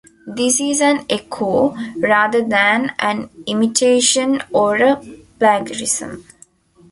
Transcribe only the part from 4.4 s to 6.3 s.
or a plagiarism.